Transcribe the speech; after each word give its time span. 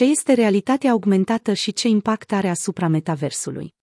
Ce 0.00 0.06
este 0.06 0.32
realitatea 0.32 0.90
augmentată 0.90 1.52
și 1.52 1.72
ce 1.72 1.88
impact 1.88 2.32
are 2.32 2.48
asupra 2.48 2.88
metaversului? 2.88 3.74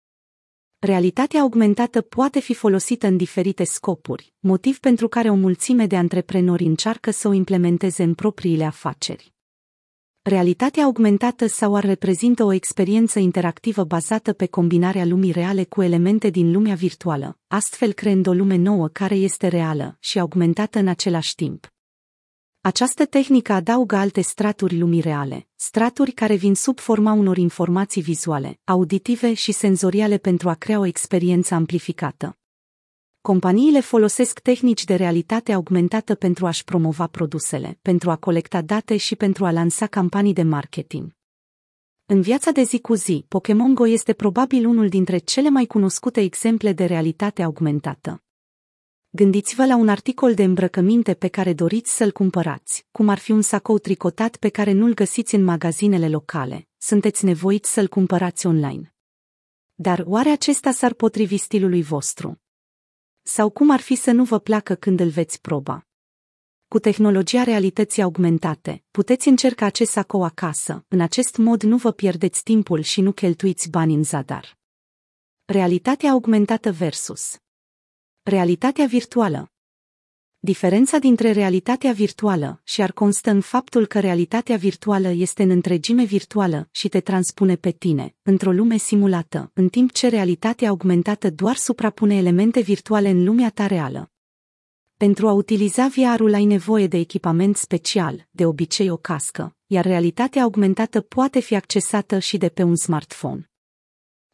Realitatea 0.80 1.42
augmentată 1.42 2.02
poate 2.02 2.40
fi 2.40 2.54
folosită 2.54 3.08
în 3.08 3.18
diferite 3.18 3.64
scopuri, 3.64 4.34
motiv 4.40 4.80
pentru 4.80 5.08
care 5.08 5.30
o 5.30 5.36
mulțime 5.36 5.86
de 5.86 5.98
antreprenori 5.98 6.64
încearcă 6.64 7.12
să 7.12 7.28
o 7.28 7.34
implementeze 7.34 8.04
în 8.04 8.14
propriile 8.14 8.64
afaceri. 8.64 9.34
Realitatea 10.22 10.84
augmentată 10.84 11.48
sau 11.48 11.76
ar 11.76 11.84
reprezintă 11.84 12.44
o 12.44 12.52
experiență 12.52 13.20
interactivă 13.20 13.84
bazată 13.84 14.34
pe 14.34 14.46
combinarea 14.46 15.06
lumii 15.06 15.32
reale 15.32 15.64
cu 15.64 15.82
elemente 15.82 16.30
din 16.30 16.52
lumea 16.52 16.76
virtuală, 16.76 17.40
astfel 17.48 17.94
creând 17.94 18.28
o 18.28 18.34
lume 18.34 18.56
nouă 18.56 18.88
care 18.88 19.16
este 19.16 19.48
reală 19.48 19.98
și 20.00 20.20
augmentată 20.20 20.80
în 20.80 20.88
același 20.88 21.36
timp. 21.36 21.77
Această 22.68 23.06
tehnică 23.06 23.54
adaugă 23.54 23.96
alte 23.96 24.22
straturi 24.22 24.78
lumii 24.78 25.02
reale, 25.02 25.48
straturi 25.56 26.12
care 26.12 26.36
vin 26.36 26.56
sub 26.56 26.80
forma 26.80 27.12
unor 27.12 27.38
informații 27.38 28.02
vizuale, 28.02 28.60
auditive 28.64 29.34
și 29.34 29.52
senzoriale 29.52 30.18
pentru 30.18 30.50
a 30.50 30.54
crea 30.54 30.80
o 30.80 30.86
experiență 30.86 31.54
amplificată. 31.54 32.38
Companiile 33.22 33.80
folosesc 33.80 34.40
tehnici 34.40 34.84
de 34.84 34.96
realitate 34.96 35.54
augmentată 35.54 36.16
pentru 36.16 36.46
a-și 36.46 36.64
promova 36.64 37.08
produsele, 37.08 37.80
pentru 37.82 38.10
a 38.10 38.16
colecta 38.16 38.62
date 38.62 38.98
și 38.98 39.16
pentru 39.16 39.46
a 39.46 39.52
lansa 39.52 39.88
campanii 39.88 40.34
de 40.34 40.44
marketing. 40.44 41.16
În 42.06 42.22
viața 42.22 42.52
de 42.52 42.64
zi 42.64 42.80
cu 42.80 42.94
zi, 42.94 43.26
Pokémon 43.28 43.74
Go 43.74 43.88
este 43.88 44.14
probabil 44.14 44.66
unul 44.66 44.90
dintre 44.90 45.18
cele 45.18 45.50
mai 45.50 45.66
cunoscute 45.66 46.22
exemple 46.22 46.74
de 46.74 46.86
realitate 46.86 47.44
augmentată. 47.44 48.22
Gândiți-vă 49.18 49.66
la 49.66 49.76
un 49.76 49.90
articol 49.90 50.34
de 50.34 50.44
îmbrăcăminte 50.44 51.14
pe 51.14 51.28
care 51.28 51.54
doriți 51.54 51.96
să-l 51.96 52.12
cumpărați, 52.12 52.86
cum 52.92 53.10
ar 53.10 53.18
fi 53.18 53.32
un 53.32 53.42
sacou 53.42 53.78
tricotat 53.78 54.36
pe 54.36 54.50
care 54.50 54.72
nu-l 54.72 54.94
găsiți 54.94 55.36
în 55.36 55.44
magazinele 55.44 56.10
locale. 56.10 56.68
Sunteți 56.78 57.26
nevoiți 57.26 57.72
să-l 57.74 57.88
cumpărați 57.88 58.46
online. 58.46 58.96
Dar 59.74 60.04
oare 60.06 60.30
acesta 60.30 60.72
s-ar 60.72 60.94
potrivi 60.94 61.38
stilului 61.38 61.84
vostru? 61.84 62.42
Sau 63.22 63.50
cum 63.50 63.70
ar 63.70 63.80
fi 63.80 63.96
să 63.96 64.12
nu 64.12 64.24
vă 64.24 64.40
placă 64.40 64.76
când 64.76 65.00
îl 65.00 65.10
veți 65.10 65.42
proba? 65.42 65.88
Cu 66.68 66.80
tehnologia 66.80 67.44
realității 67.44 68.02
augmentate, 68.02 68.84
puteți 68.92 69.28
încerca 69.28 69.66
acest 69.66 69.92
sacou 69.92 70.24
acasă, 70.24 70.86
în 70.88 71.02
acest 71.02 71.38
mod 71.38 71.62
nu 71.62 71.78
vă 71.78 71.92
pierdeți 71.92 72.44
timpul 72.44 72.82
și 72.82 73.02
nu 73.02 73.12
cheltuiți 73.12 73.70
bani 73.70 73.94
în 73.94 74.04
zadar. 74.04 74.58
Realitatea 75.46 76.12
augmentată 76.12 76.72
versus 76.72 77.38
Realitatea 78.30 78.86
virtuală 78.86 79.52
Diferența 80.40 80.98
dintre 80.98 81.32
realitatea 81.32 81.92
virtuală 81.92 82.62
și 82.64 82.82
ar 82.82 82.92
constă 82.92 83.30
în 83.30 83.42
faptul 83.42 83.86
că 83.86 84.00
realitatea 84.00 84.58
virtuală 84.58 85.08
este 85.10 85.44
în 85.44 85.50
întregime 85.50 86.04
virtuală 86.04 86.68
și 86.72 86.88
te 86.88 87.00
transpune 87.00 87.56
pe 87.56 87.72
tine, 87.72 88.16
într-o 88.22 88.52
lume 88.52 88.78
simulată, 88.78 89.52
în 89.54 89.70
timp 89.70 89.92
ce 89.92 90.08
realitatea 90.08 90.70
augmentată 90.70 91.30
doar 91.30 91.56
suprapune 91.56 92.16
elemente 92.16 92.60
virtuale 92.60 93.10
în 93.10 93.24
lumea 93.24 93.50
ta 93.50 93.68
reală. 93.68 94.12
Pentru 94.98 95.28
a 95.28 95.32
utiliza 95.32 95.88
VR-ul 95.88 96.34
ai 96.34 96.46
nevoie 96.46 96.88
de 96.88 96.98
echipament 96.98 97.58
special, 97.58 98.28
de 98.32 98.46
obicei 98.46 98.90
o 98.90 98.98
cască, 98.98 99.56
iar 99.68 99.86
realitatea 99.86 100.44
augmentată 100.44 101.02
poate 101.02 101.40
fi 101.40 101.56
accesată 101.56 102.20
și 102.20 102.38
de 102.38 102.50
pe 102.50 102.64
un 102.64 102.76
smartphone. 102.76 103.47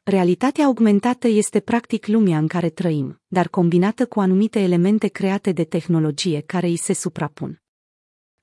Realitatea 0.05 0.65
augmentată 0.65 1.27
este 1.27 1.59
practic 1.59 2.07
lumea 2.07 2.37
în 2.37 2.47
care 2.47 2.69
trăim, 2.69 3.21
dar 3.27 3.47
combinată 3.47 4.05
cu 4.05 4.19
anumite 4.19 4.59
elemente 4.59 5.07
create 5.07 5.51
de 5.51 5.63
tehnologie 5.63 6.41
care 6.41 6.67
îi 6.67 6.75
se 6.75 6.93
suprapun. 6.93 7.61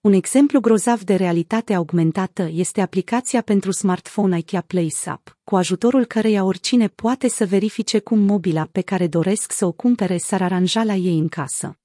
Un 0.00 0.12
exemplu 0.12 0.60
grozav 0.60 1.02
de 1.02 1.14
realitate 1.14 1.74
augmentată 1.74 2.48
este 2.52 2.80
aplicația 2.80 3.40
pentru 3.40 3.70
smartphone 3.70 4.38
IKEA 4.38 4.60
Place 4.60 5.10
App, 5.10 5.38
cu 5.44 5.56
ajutorul 5.56 6.04
căreia 6.04 6.44
oricine 6.44 6.88
poate 6.88 7.28
să 7.28 7.46
verifice 7.46 7.98
cum 7.98 8.18
mobila 8.18 8.68
pe 8.72 8.80
care 8.80 9.06
doresc 9.06 9.52
să 9.52 9.66
o 9.66 9.72
cumpere 9.72 10.16
s-ar 10.16 10.42
aranja 10.42 10.84
la 10.84 10.94
ei 10.94 11.18
în 11.18 11.28
casă. 11.28 11.79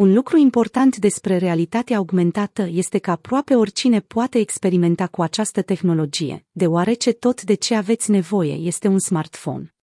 Un 0.00 0.12
lucru 0.12 0.36
important 0.36 0.96
despre 0.96 1.36
realitatea 1.36 1.96
augmentată 1.96 2.62
este 2.62 2.98
că 2.98 3.10
aproape 3.10 3.54
oricine 3.54 4.00
poate 4.00 4.38
experimenta 4.38 5.06
cu 5.06 5.22
această 5.22 5.62
tehnologie, 5.62 6.46
deoarece 6.50 7.12
tot 7.12 7.42
de 7.42 7.54
ce 7.54 7.74
aveți 7.74 8.10
nevoie 8.10 8.52
este 8.52 8.88
un 8.88 8.98
smartphone. 8.98 9.74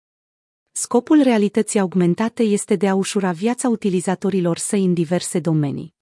Scopul 0.71 1.21
realității 1.21 1.79
augmentate 1.79 2.43
este 2.43 2.75
de 2.75 2.87
a 2.87 2.95
ușura 2.95 3.31
viața 3.31 3.69
utilizatorilor 3.69 4.57
săi 4.57 4.83
în 4.83 4.93
diverse 4.93 5.39
domenii. 5.39 5.95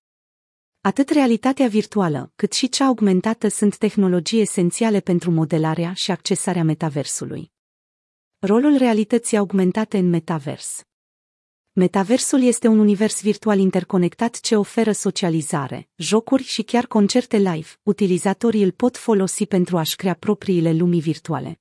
Atât 0.81 1.09
realitatea 1.09 1.67
virtuală, 1.67 2.31
cât 2.35 2.53
și 2.53 2.69
cea 2.69 2.85
augmentată 2.85 3.47
sunt 3.47 3.77
tehnologii 3.77 4.41
esențiale 4.41 4.99
pentru 4.99 5.31
modelarea 5.31 5.93
și 5.93 6.11
accesarea 6.11 6.63
metaversului. 6.63 7.51
Rolul 8.39 8.77
realității 8.77 9.37
augmentate 9.37 9.97
în 9.97 10.09
metavers 10.09 10.85
Metaversul 11.77 12.41
este 12.41 12.67
un 12.67 12.79
univers 12.79 13.21
virtual 13.21 13.59
interconectat 13.59 14.39
ce 14.39 14.55
oferă 14.55 14.91
socializare, 14.91 15.89
jocuri 15.95 16.43
și 16.43 16.61
chiar 16.61 16.85
concerte 16.85 17.37
live. 17.37 17.67
Utilizatorii 17.83 18.63
îl 18.63 18.71
pot 18.71 18.97
folosi 18.97 19.45
pentru 19.45 19.77
a-și 19.77 19.95
crea 19.95 20.13
propriile 20.13 20.73
lumii 20.73 21.01
virtuale. 21.01 21.59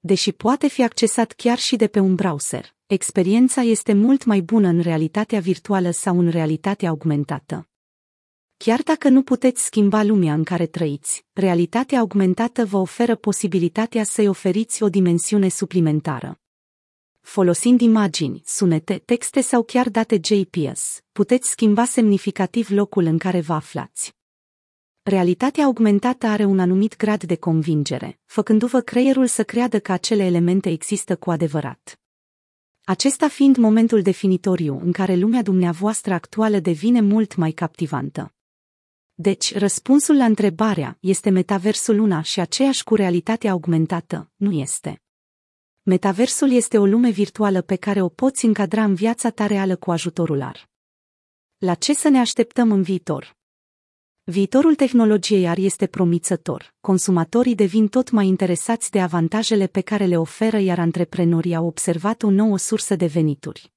Deși 0.00 0.32
poate 0.32 0.68
fi 0.68 0.82
accesat 0.82 1.32
chiar 1.32 1.58
și 1.58 1.76
de 1.76 1.86
pe 1.86 1.98
un 1.98 2.14
browser, 2.14 2.74
experiența 2.86 3.60
este 3.60 3.92
mult 3.92 4.24
mai 4.24 4.40
bună 4.40 4.68
în 4.68 4.80
realitatea 4.80 5.40
virtuală 5.40 5.90
sau 5.90 6.18
în 6.18 6.28
realitatea 6.28 6.88
augmentată. 6.88 7.68
Chiar 8.56 8.82
dacă 8.82 9.08
nu 9.08 9.22
puteți 9.22 9.64
schimba 9.64 10.02
lumea 10.02 10.34
în 10.34 10.44
care 10.44 10.66
trăiți, 10.66 11.24
realitatea 11.32 11.98
augmentată 11.98 12.64
vă 12.64 12.76
oferă 12.76 13.16
posibilitatea 13.16 14.04
să-i 14.04 14.28
oferiți 14.28 14.82
o 14.82 14.88
dimensiune 14.88 15.48
suplimentară. 15.48 16.38
Folosind 17.24 17.80
imagini, 17.80 18.42
sunete, 18.46 19.02
texte 19.04 19.40
sau 19.40 19.62
chiar 19.62 19.88
date 19.88 20.18
GPS, 20.18 21.00
puteți 21.12 21.50
schimba 21.50 21.84
semnificativ 21.84 22.70
locul 22.70 23.04
în 23.04 23.18
care 23.18 23.40
vă 23.40 23.52
aflați. 23.52 24.14
Realitatea 25.02 25.64
augmentată 25.64 26.26
are 26.26 26.44
un 26.44 26.58
anumit 26.58 26.96
grad 26.96 27.22
de 27.22 27.36
convingere, 27.36 28.20
făcându-vă 28.24 28.80
creierul 28.80 29.26
să 29.26 29.44
creadă 29.44 29.80
că 29.80 29.92
acele 29.92 30.24
elemente 30.24 30.70
există 30.70 31.16
cu 31.16 31.30
adevărat. 31.30 32.00
Acesta 32.84 33.28
fiind 33.28 33.56
momentul 33.56 34.02
definitoriu 34.02 34.80
în 34.84 34.92
care 34.92 35.14
lumea 35.14 35.42
dumneavoastră 35.42 36.14
actuală 36.14 36.58
devine 36.58 37.00
mult 37.00 37.36
mai 37.36 37.50
captivantă. 37.50 38.34
Deci, 39.14 39.54
răspunsul 39.56 40.16
la 40.16 40.24
întrebarea, 40.24 40.96
este 41.00 41.30
metaversul 41.30 41.98
una 41.98 42.22
și 42.22 42.40
aceeași 42.40 42.84
cu 42.84 42.94
realitatea 42.94 43.50
augmentată, 43.50 44.30
nu 44.36 44.52
este. 44.52 45.03
Metaversul 45.86 46.50
este 46.50 46.78
o 46.78 46.86
lume 46.86 47.10
virtuală 47.10 47.62
pe 47.62 47.76
care 47.76 48.02
o 48.02 48.08
poți 48.08 48.44
încadra 48.44 48.84
în 48.84 48.94
viața 48.94 49.30
ta 49.30 49.46
reală 49.46 49.76
cu 49.76 49.90
ajutorul 49.90 50.42
ar. 50.42 50.68
La 51.58 51.74
ce 51.74 51.94
să 51.94 52.08
ne 52.08 52.18
așteptăm 52.18 52.70
în 52.72 52.82
viitor? 52.82 53.36
Viitorul 54.22 54.74
tehnologiei 54.74 55.48
ar 55.48 55.58
este 55.58 55.86
promițător. 55.86 56.74
Consumatorii 56.80 57.54
devin 57.54 57.88
tot 57.88 58.10
mai 58.10 58.26
interesați 58.26 58.90
de 58.90 59.00
avantajele 59.00 59.66
pe 59.66 59.80
care 59.80 60.04
le 60.04 60.18
oferă, 60.18 60.58
iar 60.58 60.78
antreprenorii 60.78 61.54
au 61.54 61.66
observat 61.66 62.22
o 62.22 62.30
nouă 62.30 62.58
sursă 62.58 62.96
de 62.96 63.06
venituri. 63.06 63.72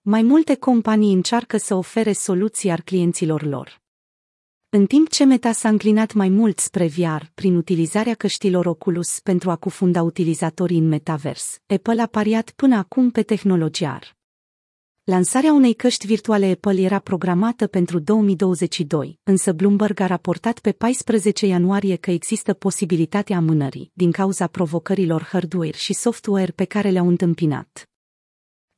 Mai 0.00 0.22
multe 0.22 0.54
companii 0.54 1.12
încearcă 1.12 1.56
să 1.56 1.74
ofere 1.74 2.12
soluții 2.12 2.70
ar 2.70 2.80
clienților 2.80 3.42
lor. 3.42 3.81
În 4.74 4.86
timp 4.86 5.08
ce 5.08 5.24
Meta 5.24 5.52
s-a 5.52 5.68
înclinat 5.68 6.12
mai 6.12 6.28
mult 6.28 6.58
spre 6.58 6.86
VR 6.86 7.24
prin 7.34 7.56
utilizarea 7.56 8.14
căștilor 8.14 8.66
Oculus 8.66 9.20
pentru 9.20 9.50
a 9.50 9.56
cufunda 9.56 10.02
utilizatorii 10.02 10.78
în 10.78 10.88
metavers, 10.88 11.58
Apple 11.66 12.02
a 12.02 12.06
pariat 12.06 12.50
până 12.50 12.76
acum 12.76 13.10
pe 13.10 13.22
tehnologia 13.22 13.90
AR. 13.90 14.16
Lansarea 15.04 15.52
unei 15.52 15.74
căști 15.74 16.06
virtuale 16.06 16.46
Apple 16.46 16.80
era 16.80 16.98
programată 16.98 17.66
pentru 17.66 17.98
2022, 17.98 19.18
însă 19.22 19.52
Bloomberg 19.52 20.00
a 20.00 20.06
raportat 20.06 20.58
pe 20.58 20.72
14 20.72 21.46
ianuarie 21.46 21.96
că 21.96 22.10
există 22.10 22.52
posibilitatea 22.52 23.36
amânării, 23.36 23.90
din 23.94 24.10
cauza 24.10 24.46
provocărilor 24.46 25.22
hardware 25.22 25.76
și 25.76 25.92
software 25.92 26.52
pe 26.52 26.64
care 26.64 26.90
le-au 26.90 27.08
întâmpinat. 27.08 27.91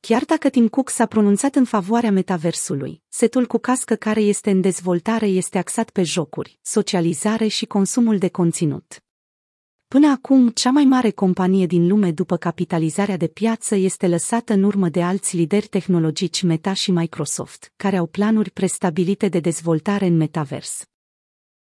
Chiar 0.07 0.25
dacă 0.25 0.49
Tim 0.49 0.67
Cook 0.67 0.89
s-a 0.89 1.05
pronunțat 1.05 1.55
în 1.55 1.65
favoarea 1.65 2.11
metaversului, 2.11 3.01
setul 3.09 3.45
cu 3.45 3.57
cască 3.57 3.95
care 3.95 4.21
este 4.21 4.49
în 4.49 4.61
dezvoltare 4.61 5.25
este 5.27 5.57
axat 5.57 5.89
pe 5.89 6.03
jocuri, 6.03 6.59
socializare 6.61 7.47
și 7.47 7.65
consumul 7.65 8.17
de 8.17 8.29
conținut. 8.29 9.03
Până 9.87 10.07
acum, 10.07 10.49
cea 10.49 10.69
mai 10.69 10.83
mare 10.83 11.09
companie 11.09 11.65
din 11.65 11.87
lume 11.87 12.11
după 12.11 12.37
capitalizarea 12.37 13.17
de 13.17 13.27
piață 13.27 13.75
este 13.75 14.07
lăsată 14.07 14.53
în 14.53 14.63
urmă 14.63 14.89
de 14.89 15.03
alți 15.03 15.35
lideri 15.35 15.67
tehnologici 15.67 16.43
Meta 16.43 16.73
și 16.73 16.91
Microsoft, 16.91 17.73
care 17.75 17.97
au 17.97 18.05
planuri 18.05 18.51
prestabilite 18.51 19.27
de 19.27 19.39
dezvoltare 19.39 20.05
în 20.05 20.17
metavers. 20.17 20.85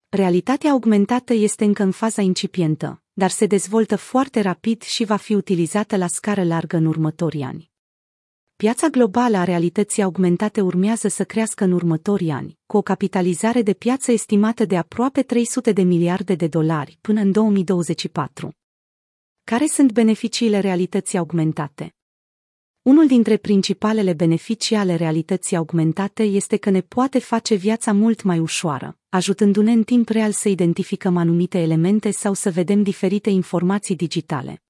Realitatea 0.09 0.71
augmentată 0.71 1.33
este 1.33 1.65
încă 1.65 1.83
în 1.83 1.91
faza 1.91 2.23
incipientă, 2.23 3.03
dar 3.13 3.31
se 3.31 3.47
dezvoltă 3.47 3.97
foarte 3.97 4.41
rapid 4.41 4.83
și 4.83 5.05
va 5.05 5.17
fi 5.17 5.35
utilizată 5.35 5.97
la 5.97 6.07
scară 6.07 6.45
largă 6.45 6.77
în 6.77 6.85
următorii 6.85 7.43
ani. 7.43 7.71
Piața 8.65 8.89
globală 8.89 9.37
a 9.37 9.45
realității 9.45 10.03
augmentate 10.03 10.61
urmează 10.61 11.09
să 11.09 11.25
crească 11.25 11.65
în 11.65 11.73
următorii 11.73 12.31
ani, 12.31 12.59
cu 12.67 12.77
o 12.77 12.83
capitalizare 12.83 13.63
de 13.63 13.73
piață 13.73 14.13
estimată 14.13 14.65
de 14.65 14.77
aproape 14.77 15.23
300 15.23 15.73
de 15.73 15.83
miliarde 15.83 16.35
de 16.35 16.47
dolari 16.47 16.99
până 17.01 17.21
în 17.21 17.33
2024. 17.33 18.53
Care 19.45 19.67
sunt 19.67 19.93
beneficiile 19.93 20.59
realității 20.59 21.19
augmentate? 21.19 21.95
Unul 22.83 23.07
dintre 23.07 23.37
principalele 23.37 24.13
beneficii 24.13 24.77
ale 24.77 24.95
realității 24.95 25.57
augmentate 25.57 26.23
este 26.23 26.57
că 26.57 26.71
ne 26.71 26.81
poate 26.81 27.19
face 27.19 27.55
viața 27.55 27.93
mult 27.93 28.23
mai 28.23 28.39
ușoară, 28.39 28.99
ajutându-ne 29.09 29.73
în 29.73 29.83
timp 29.83 30.09
real 30.09 30.33
să 30.33 30.49
identificăm 30.49 31.17
anumite 31.17 31.59
elemente 31.59 32.11
sau 32.11 32.35
să 32.35 32.51
vedem 32.51 32.83
diferite 32.83 33.31
informații 33.31 33.97
digitale. 33.97 34.63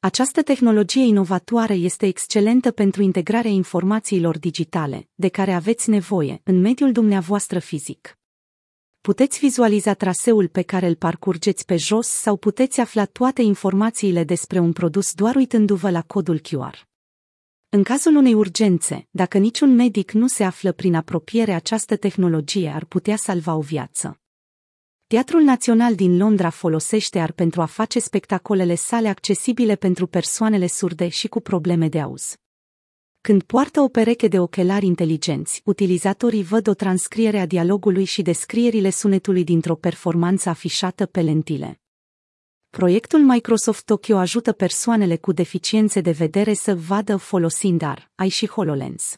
Această 0.00 0.42
tehnologie 0.42 1.02
inovatoare 1.02 1.74
este 1.74 2.06
excelentă 2.06 2.70
pentru 2.70 3.02
integrarea 3.02 3.50
informațiilor 3.50 4.38
digitale, 4.38 5.08
de 5.14 5.28
care 5.28 5.52
aveți 5.52 5.90
nevoie, 5.90 6.40
în 6.44 6.60
mediul 6.60 6.92
dumneavoastră 6.92 7.58
fizic. 7.58 8.18
Puteți 9.00 9.38
vizualiza 9.38 9.94
traseul 9.94 10.48
pe 10.48 10.62
care 10.62 10.86
îl 10.86 10.94
parcurgeți 10.94 11.64
pe 11.64 11.76
jos 11.76 12.06
sau 12.06 12.36
puteți 12.36 12.80
afla 12.80 13.04
toate 13.04 13.42
informațiile 13.42 14.24
despre 14.24 14.58
un 14.58 14.72
produs 14.72 15.12
doar 15.12 15.34
uitându-vă 15.34 15.90
la 15.90 16.02
codul 16.02 16.40
QR. 16.40 16.88
În 17.68 17.82
cazul 17.82 18.16
unei 18.16 18.34
urgențe, 18.34 19.08
dacă 19.10 19.38
niciun 19.38 19.74
medic 19.74 20.10
nu 20.10 20.26
se 20.26 20.44
află 20.44 20.72
prin 20.72 20.94
apropiere, 20.94 21.52
această 21.52 21.96
tehnologie 21.96 22.70
ar 22.74 22.84
putea 22.84 23.16
salva 23.16 23.54
o 23.54 23.60
viață. 23.60 24.20
Teatrul 25.14 25.42
Național 25.42 25.94
din 25.94 26.16
Londra 26.16 26.50
folosește 26.50 27.18
AR 27.18 27.32
pentru 27.32 27.60
a 27.60 27.64
face 27.64 27.98
spectacolele 27.98 28.74
sale 28.74 29.08
accesibile 29.08 29.74
pentru 29.74 30.06
persoanele 30.06 30.66
surde 30.66 31.08
și 31.08 31.28
cu 31.28 31.40
probleme 31.40 31.88
de 31.88 32.00
auz. 32.00 32.36
Când 33.20 33.42
poartă 33.42 33.80
o 33.80 33.88
pereche 33.88 34.28
de 34.28 34.38
ochelari 34.40 34.86
inteligenți, 34.86 35.60
utilizatorii 35.64 36.42
văd 36.42 36.66
o 36.68 36.74
transcriere 36.74 37.38
a 37.38 37.46
dialogului 37.46 38.04
și 38.04 38.22
descrierile 38.22 38.90
sunetului 38.90 39.44
dintr-o 39.44 39.74
performanță 39.74 40.48
afișată 40.48 41.06
pe 41.06 41.20
lentile. 41.20 41.80
Proiectul 42.70 43.20
Microsoft 43.20 43.84
Tokyo 43.84 44.16
ajută 44.16 44.52
persoanele 44.52 45.16
cu 45.16 45.32
deficiențe 45.32 46.00
de 46.00 46.10
vedere 46.10 46.54
să 46.54 46.74
vadă 46.74 47.16
folosind 47.16 47.82
AR, 47.82 48.10
ai 48.14 48.28
și 48.28 48.48
HoloLens. 48.48 49.14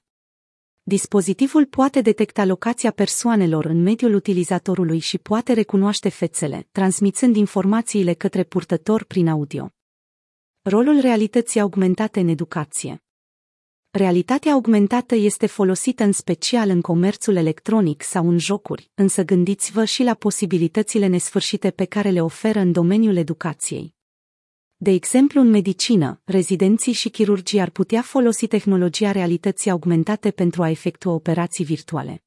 Dispozitivul 0.91 1.67
poate 1.67 2.01
detecta 2.01 2.45
locația 2.45 2.91
persoanelor 2.91 3.65
în 3.65 3.83
mediul 3.83 4.15
utilizatorului 4.15 4.99
și 4.99 5.19
poate 5.19 5.53
recunoaște 5.53 6.09
fețele, 6.09 6.69
transmițând 6.73 7.37
informațiile 7.37 8.13
către 8.13 8.45
purtător 8.45 9.05
prin 9.05 9.29
audio. 9.29 9.71
Rolul 10.63 11.01
realității 11.01 11.61
augmentate 11.61 12.21
în 12.21 12.29
educație 12.29 13.03
Realitatea 13.91 14.53
augmentată 14.53 15.15
este 15.15 15.47
folosită 15.47 16.05
în 16.05 16.13
special 16.13 16.69
în 16.69 16.81
comerțul 16.81 17.37
electronic 17.37 18.03
sau 18.03 18.29
în 18.29 18.39
jocuri, 18.39 18.91
însă 18.95 19.23
gândiți-vă 19.23 19.85
și 19.85 20.03
la 20.03 20.15
posibilitățile 20.15 21.07
nesfârșite 21.07 21.71
pe 21.71 21.85
care 21.85 22.11
le 22.11 22.23
oferă 22.23 22.59
în 22.59 22.73
domeniul 22.73 23.17
educației. 23.17 23.99
De 24.83 24.91
exemplu, 24.91 25.41
în 25.41 25.51
medicină, 25.51 26.21
rezidenții 26.25 26.93
și 26.93 27.09
chirurgii 27.09 27.61
ar 27.61 27.71
putea 27.71 28.03
folosi 28.03 28.47
tehnologia 28.47 29.13
realității 29.13 29.71
augmentate 29.71 30.31
pentru 30.31 30.63
a 30.63 30.71
efectua 30.71 31.13
operații 31.13 31.65
virtuale. 31.65 32.25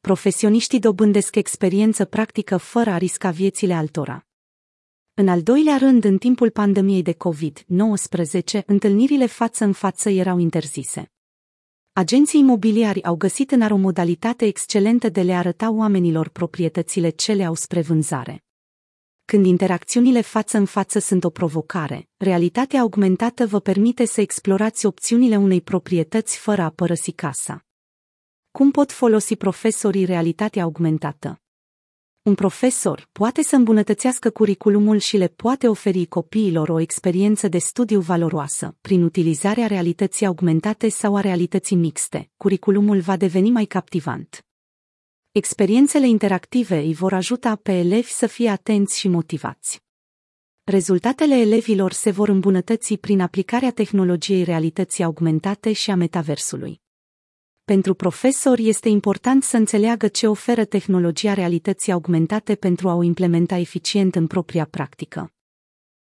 Profesioniștii 0.00 0.80
dobândesc 0.80 1.36
experiență 1.36 2.04
practică 2.04 2.56
fără 2.56 2.90
a 2.90 2.96
risca 2.96 3.30
viețile 3.30 3.74
altora. 3.74 4.26
În 5.14 5.28
al 5.28 5.42
doilea 5.42 5.76
rând, 5.76 6.04
în 6.04 6.18
timpul 6.18 6.50
pandemiei 6.50 7.02
de 7.02 7.12
COVID-19, 7.12 8.64
întâlnirile 8.66 9.26
față 9.26 9.64
în 9.64 9.72
față 9.72 10.08
erau 10.08 10.38
interzise. 10.38 11.12
Agenții 11.92 12.40
imobiliari 12.40 13.04
au 13.04 13.16
găsit 13.16 13.50
în 13.50 13.60
o 13.60 13.76
modalitate 13.76 14.44
excelentă 14.46 15.08
de 15.08 15.22
le 15.22 15.32
arăta 15.32 15.70
oamenilor 15.70 16.28
proprietățile 16.28 17.08
ce 17.08 17.32
le 17.32 17.44
au 17.44 17.54
spre 17.54 17.80
vânzare. 17.80 18.43
Când 19.26 19.46
interacțiunile 19.46 20.20
față 20.20 20.58
în 20.58 20.64
față 20.64 20.98
sunt 20.98 21.24
o 21.24 21.30
provocare, 21.30 22.08
realitatea 22.16 22.80
augmentată 22.80 23.46
vă 23.46 23.60
permite 23.60 24.04
să 24.04 24.20
explorați 24.20 24.86
opțiunile 24.86 25.36
unei 25.36 25.60
proprietăți 25.60 26.38
fără 26.38 26.62
a 26.62 26.70
părăsi 26.70 27.12
casa. 27.12 27.64
Cum 28.50 28.70
pot 28.70 28.92
folosi 28.92 29.36
profesorii 29.36 30.04
realitatea 30.04 30.62
augmentată? 30.62 31.40
Un 32.22 32.34
profesor 32.34 33.08
poate 33.12 33.42
să 33.42 33.56
îmbunătățească 33.56 34.30
curiculumul 34.30 34.98
și 34.98 35.16
le 35.16 35.28
poate 35.28 35.68
oferi 35.68 36.06
copiilor 36.06 36.68
o 36.68 36.80
experiență 36.80 37.48
de 37.48 37.58
studiu 37.58 38.00
valoroasă. 38.00 38.76
Prin 38.80 39.02
utilizarea 39.02 39.66
realității 39.66 40.26
augmentate 40.26 40.88
sau 40.88 41.16
a 41.16 41.20
realității 41.20 41.76
mixte, 41.76 42.30
curiculumul 42.36 43.00
va 43.00 43.16
deveni 43.16 43.50
mai 43.50 43.64
captivant. 43.64 44.44
Experiențele 45.36 46.08
interactive 46.08 46.76
îi 46.76 46.94
vor 46.94 47.12
ajuta 47.12 47.56
pe 47.56 47.72
elevi 47.72 48.10
să 48.10 48.26
fie 48.26 48.48
atenți 48.48 48.98
și 48.98 49.08
motivați. 49.08 49.82
Rezultatele 50.64 51.34
elevilor 51.34 51.92
se 51.92 52.10
vor 52.10 52.28
îmbunătăți 52.28 52.94
prin 52.94 53.20
aplicarea 53.20 53.70
tehnologiei 53.70 54.44
realității 54.44 55.04
augmentate 55.04 55.72
și 55.72 55.90
a 55.90 55.94
metaversului. 55.94 56.80
Pentru 57.64 57.94
profesori 57.94 58.68
este 58.68 58.88
important 58.88 59.42
să 59.42 59.56
înțeleagă 59.56 60.08
ce 60.08 60.26
oferă 60.26 60.64
tehnologia 60.64 61.34
realității 61.34 61.92
augmentate 61.92 62.54
pentru 62.54 62.88
a 62.88 62.94
o 62.94 63.02
implementa 63.02 63.56
eficient 63.56 64.14
în 64.14 64.26
propria 64.26 64.64
practică. 64.64 65.32